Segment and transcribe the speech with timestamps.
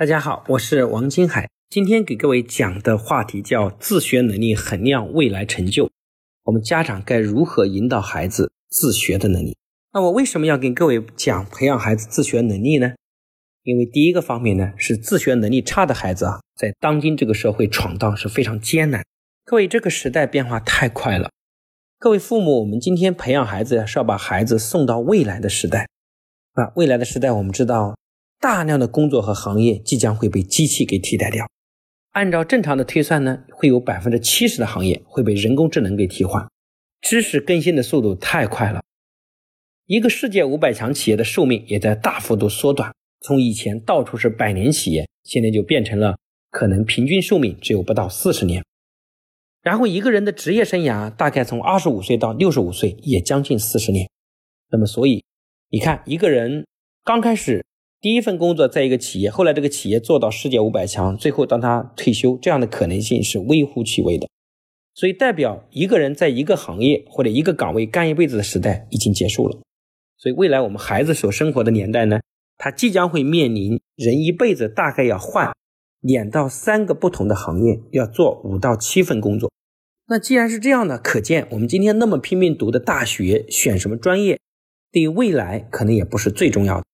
[0.00, 1.50] 大家好，我是王金海。
[1.68, 5.90] 今天给各位讲的话题叫自学能力衡量未来成就。
[6.44, 9.54] 我们家长该如何引导孩子自学的能力？
[9.92, 12.94] 那我为什么要跟各位讲培养孩子自学能力呢？
[13.62, 19.04] 因为第一个方面呢，是自学能力差的孩子啊，在当今这个社会闯荡是非常艰难。
[19.44, 21.28] 各位，这个时代变化太快了。
[21.98, 25.86] 各位父母，我们今天培养孩子是要把孩子送到未来的时代
[26.54, 26.72] 啊。
[26.76, 27.99] 未来的时代，我们知道。
[28.40, 31.46] 大量的工作和行业即将会被机器给替代掉。
[32.12, 36.48] 按照正常的推算呢，会有百分之七十的行业会被人工智能给替换。
[37.02, 38.82] 知识更新的速度太快了，
[39.86, 42.92] 一个世界五百强企业的寿命也在大幅度缩短。
[43.20, 46.18] 从以前到处是百年企业，现在就变成了
[46.50, 48.64] 可能平均寿命只有不到四十年。
[49.62, 54.08] 然后一个人的职业生涯大概从二十五岁到六十五岁，也将近四十年。
[54.70, 55.22] 那么，所以
[55.68, 56.66] 你看，一个人
[57.04, 57.64] 刚开始。
[58.00, 64.26] 第一份工作在一个企业，后来这个企业做到世界五百强，最后当他退休，这样的可能性是微乎其微的。
[64.94, 69.58] 所以，代表一个人在一个行业或者一个岗位干一辈子的时代已经结束了。
[70.16, 72.20] 所以，未来我们孩子所生活的年代呢，
[72.56, 75.52] 他即将会面临人一辈子大概要换
[76.00, 79.50] 两到三个不同的行业，要做五到七份工作。
[80.08, 84.40] 那既然是这样的，可见我们今天那么拼命读的大学，选什么专业，
[84.90, 86.84] 对于未来可能也不是最重要的。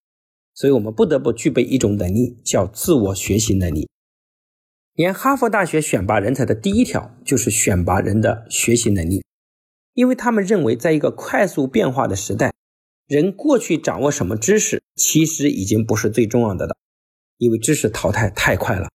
[0.56, 3.88] 所以我们不得不具备一种能力，叫自我学习能力。
[4.94, 9.22] 连哈佛大学选拔人才的第一条就是选拔人的学习能力，
[9.92, 12.54] 因为他们认为，在一个快速变化的时代，
[13.06, 16.74] 人过去掌握什么知识，其实已经不是最重要的了，
[17.36, 18.88] 因为知识淘汰太快了。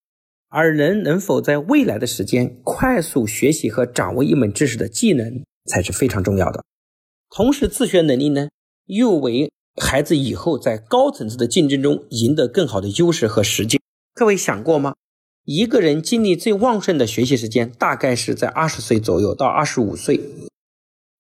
[0.50, 6.66] 而人能否在未来的时间快速学习和掌握一门知识的技能，才是非常重要的。
[7.30, 8.50] 同时，自学能力呢，
[8.88, 13.80] 又为孩子以后在高层次的竞争中赢得更好的优势和时间。
[14.14, 14.96] 各位想过吗？
[15.46, 20.20] 一个人精力最旺盛的学习时间大概是在二十岁左右到二十五岁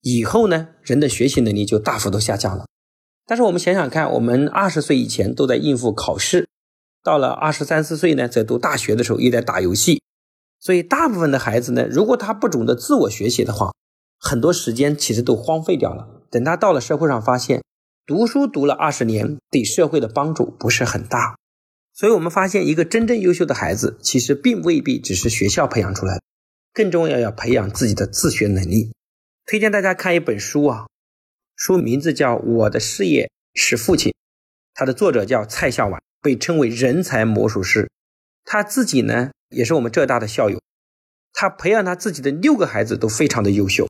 [0.01, 2.65] 以后呢，人的学习能力就大幅度下降了。
[3.25, 6.49] 但是我们想想看，我们二十岁以前都在应付考试，
[7.03, 10.01] 到了二十三四岁呢，在读大学的时候又在打游戏，
[10.59, 13.71] 所以大部分的孩子呢，如果他不懂得自我学习的话，
[14.19, 16.07] 很多时间其实都荒废掉了。
[16.29, 17.61] 等他到了社会上，发现。
[18.05, 21.37] 读书读了二十年，对社会的帮助不是很大，
[21.93, 26.21] 所以我们发现，一个真正优秀的孩子，其实并未必只是学校培养出来的，
[26.73, 28.91] 更重要要培养自己的自学能力。
[29.45, 30.87] 推荐大家看一本书啊，
[31.55, 34.11] 书名字叫《我的事业是父亲》，
[34.73, 37.89] 它的作者叫蔡孝婉，被称为人才魔术师。
[38.43, 40.59] 他自己呢，也是我们浙大的校友，
[41.33, 43.87] 他培养他自己的六个孩子都非常的优秀。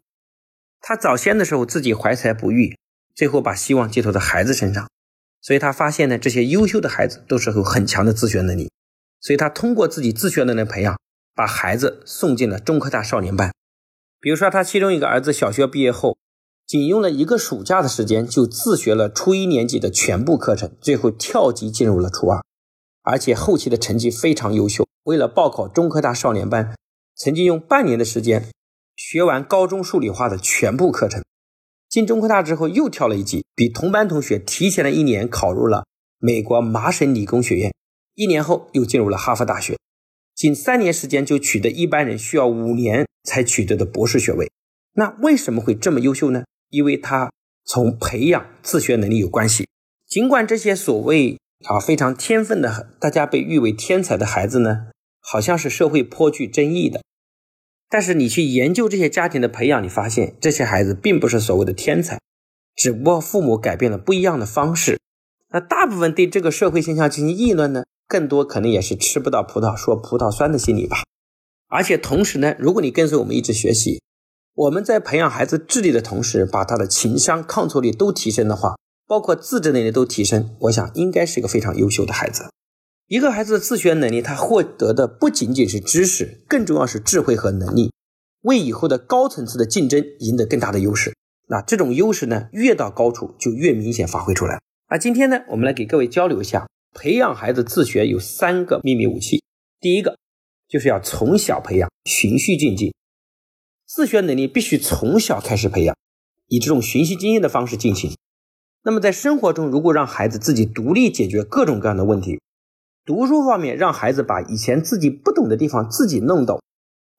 [0.81, 2.77] 他早先的时候自己怀才不遇。
[3.15, 4.89] 最后把希望寄托在孩子身上，
[5.41, 8.71] 所以他发现呢，这些优秀的孩子都是有很强的自学能力，
[9.19, 10.97] 所以他通过自己自学能力培养，
[11.35, 13.51] 把孩子送进了中科大少年班。
[14.19, 16.17] 比如说，他其中一个儿子小学毕业后，
[16.67, 22.41] 仅用了一个暑假的时间就自学了初一年级的全部课程，最后跳级进入了初二，
[23.01, 24.87] 而且后期的成绩非常优秀。
[25.03, 26.75] 为了报考中科大少年班，
[27.15, 28.49] 曾经用半年的时间
[28.95, 31.23] 学完高中数理化的全部课程。
[31.91, 35.85] 进中科大之后又跳了一级，比同班同学提前了一年考入了
[36.19, 37.73] 美国麻省理工学院，
[38.15, 39.77] 一年后又进入了哈佛大学，
[40.33, 44.49] 仅三年时间就取得一般人需要五年才取得的博士学位。
[44.93, 46.43] 那为什么会这么优秀呢？
[46.69, 47.29] 因为他
[47.65, 49.67] 从培养自学能力有关系。
[50.07, 54.87] 尽管这些所谓啊非常天分的，大家被誉为天才的孩子呢，
[55.19, 57.01] 好像是社会颇具争议的。
[57.91, 62.21] 但是你去研究这些家庭的培养，你发现这些孩子并不是所谓的天才，
[62.73, 64.97] 只不过父母改变了不一样的方式。
[65.49, 71.03] 那大部分对这个社会现象进行议论呢，更多可能也是吃不到葡萄说葡萄酸的心理吧。
[71.67, 74.01] 而且同时呢，如果你跟随我们一直学习，
[74.55, 82.45] 我们在培养孩子智力的同时，把他的情商、抗挫力都提升的话，包括自制能力都提升，我想应该是一个非常优秀的孩子。
[83.11, 87.91] 一个孩子的自学能力，他获得的不仅仅是知识，更重要是智慧和能力，
[88.43, 91.13] 为以后的高层次的竞争赢得更大的优势。
[91.49, 94.61] 那这种优势呢，越到高处就越明显发挥出来。
[94.89, 99.43] 那今天呢，我们来给各位交流一下，培养孩子自学有三个秘密武器。
[99.81, 100.17] 第一个
[100.69, 102.93] 就是要从小培养，循序渐进。
[103.85, 105.93] 自学能力必须从小开始培养，
[106.47, 108.15] 以这种循序渐进的方式进行。
[108.83, 112.39] 那么在生活中，如果让孩子自己独立解决各种各样的问题，
[113.11, 116.61] 读书方面，让孩子把以前自己不懂的地方自己弄懂，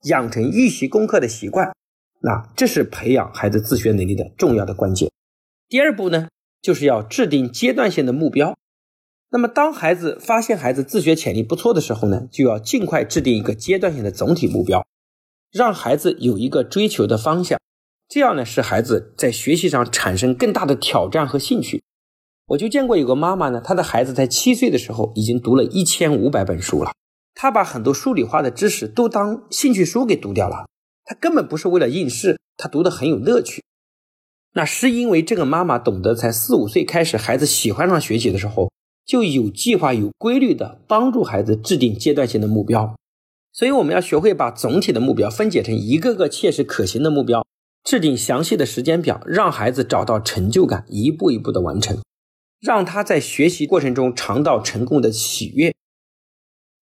[0.04, 1.70] 养成预习功课的习惯，
[2.22, 5.10] 那这是培养孩子自学能力的重要的关键。
[5.68, 6.28] 第二步呢，
[6.62, 8.56] 就是要制定阶段性的目标。
[9.32, 14.86] 那么，当孩子发现孩子自学潜力不错的时候呢，就要尽快制定一个阶段性的总体目标，
[15.52, 17.60] 让孩子有一个追求的方向，
[18.08, 21.82] 这样呢，使孩子在学习上产生更大的挑战和兴趣。
[22.46, 26.92] 我就见过有个妈妈呢，她的孩子在七岁的时候已经读了一千五百本书了，
[27.34, 30.68] 她把很多数理化的知识都当兴趣书给读掉了，
[31.04, 33.62] 她根本不是为了应试，她读的很有乐趣。
[34.54, 38.70] 那是因为这个妈妈懂得，才四五岁开始，孩子喜欢上学习的时候。
[39.04, 42.94] 就有计划、有规律的帮助孩子制定阶段性的目标，
[43.52, 47.44] 所以我们要学会把总体的目标分解成一个个切实可行的目标，
[47.82, 51.98] 制定详细的时间表，让孩子找到成就感，一步一步的完成，
[52.62, 55.74] 让他在学习过程中尝到成功的喜悦。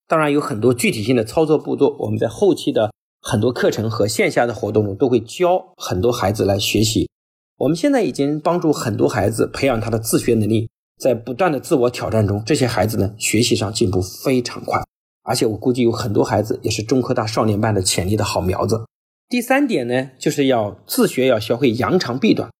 [0.06, 2.92] 当然，有很多具体性的操作步骤，我们在后期的
[3.22, 7.08] 很多课程和线下的活动中都会教很多孩子来学习。
[7.56, 10.68] 我们现在已经帮助很多孩子培养他的自学能力。
[10.98, 14.82] 在不断的自我挑战中，这些孩子呢，学习上进步非常快，
[15.22, 18.84] 而且我估计有很多孩子也是中科大少年班的潜力的好苗子。
[19.26, 22.50] 第三点呢，就是要自学，要学会扬长避短。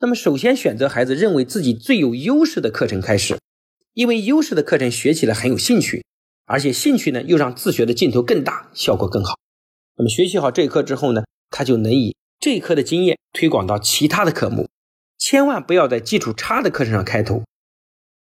[0.00, 3.38] 那么，首先选择孩子认为自己最有优势的课程开始，
[3.94, 6.04] 因为优势的课程学起来很有兴趣，
[6.44, 9.38] 而且兴趣呢又让自学的劲头更大，效果更好。
[9.96, 14.68] 那么，学习好这一课之后呢，他就能以这一课的经验推广到其他的科目，
[15.16, 17.42] 千万不要在基础差的课程上开头。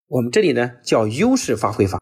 [0.08, 2.00] 我们这里呢叫优势发挥法，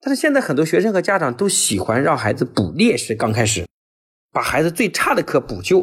[0.00, 3.64] 但是现在很多学生和家长都喜欢让孩子补劣势，刚开始
[4.32, 5.82] 把孩子最差的课补救，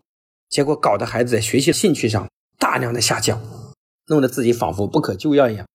[0.50, 2.30] 结果搞得孩子在学习兴趣上
[2.64, 3.42] 大量的下降，
[4.08, 5.68] 弄得自己仿佛不可救药一样。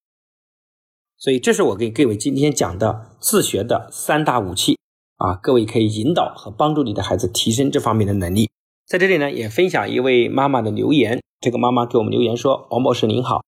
[1.19, 4.79] 所以这是我给各位今天讲的自学的三大武器
[5.19, 8.49] 啊，各位可以引导和帮助你的孩子提升这方面的能力。
[8.87, 13.43] 在这里呢也分享一位妈妈的留言，这个妈妈给我们留言说：“王博士您好。”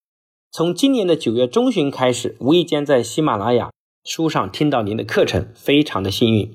[0.52, 3.70] 从今年的九月中旬开始，无意间在喜马拉雅
[4.04, 6.52] 书上听到您的课程，非常的幸运。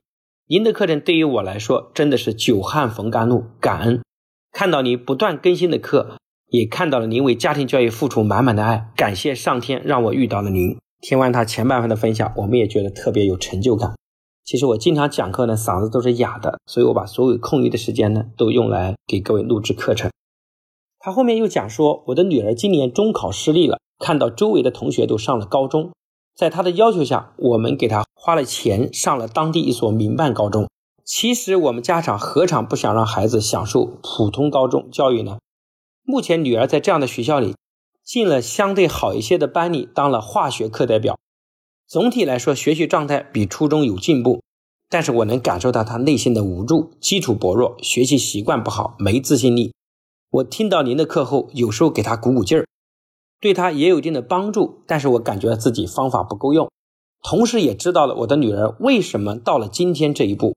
[0.48, 4.04] 您的课程对于我来说真的是久旱逢甘露，感恩。
[4.52, 10.78] 看到您不断更新的课，也看到了您为家庭教育付出满满的爱，感谢上天让我遇到了您。
[11.02, 13.96] 听完他前半分的分享，我们也觉得特别有成就感。
[14.44, 20.12] 其实我经常讲课呢，嗓子都是哑的，所以我把所有空余的时间呢，都用来给各位录制课程。
[21.00, 23.80] 他后面又讲说，我的女儿今年中考失利了。
[23.98, 25.94] 看到周围的同学都上了高中，
[26.36, 30.68] 在他的要求下，我们给他花了钱上了当地一所民办高中。
[31.06, 35.38] 其实我们家长何尝不想让孩子享受普通高中教育呢？
[36.08, 37.56] 目前女儿在这样的学校里，
[38.04, 41.18] 进了相对好一些的班里，当了化学课代表。
[41.88, 44.44] 总体来说，学习状态比初中有进步，
[44.88, 49.74] 但是我能感受到她内心的无助，基础薄弱，学习习惯不好，没自信力。
[50.30, 52.68] 我听到您的课后，有时候给他鼓鼓劲儿。
[53.42, 56.70] 对他也有一定的帮助，但是我感觉自己方法不够用，
[57.24, 60.56] 同时也知道了我的女儿为什么到了今天这一步。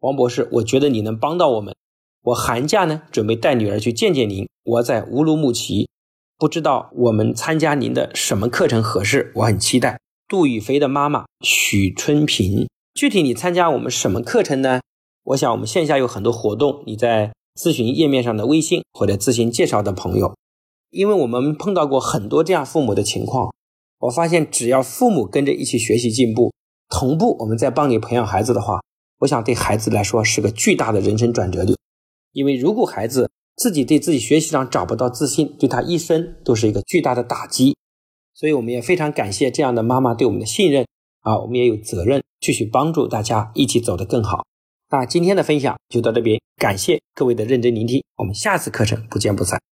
[0.00, 1.74] 王博士，我觉得你能帮到我们。
[2.22, 5.88] 我寒假呢准备带女儿去见见您，我在乌鲁木齐，
[6.36, 9.98] 不知道我们参加您的什么课程合适，我很期待。
[10.28, 14.80] 杜宇飞的妈妈许春平，具体你参加我们什么课程呢？
[15.24, 20.34] 我想我们线下有很多活动，你在咨询页面上的微信或者咨询介绍的朋友。
[20.90, 23.52] 因为我们碰到过很多这样父母的情况，
[24.00, 26.52] 我发现只要父母跟着一起学习进步，
[26.88, 28.80] 同步我们在帮你培养孩子的话，
[29.20, 31.76] 我想对孩子来说是个巨大的人生转折点。
[32.38, 37.76] 因为如果孩子自己对自己学习上找不到自信，对他一生都是一个巨大的打击。
[38.32, 40.86] 所以我们也非常感谢这样的妈妈对我们的信任
[41.22, 44.44] 啊，我们也有责任继续帮助大家一起走得更好。
[44.90, 49.67] 那今天的分享就到这边，感谢各位的认真聆听，我们下次课程不见不散。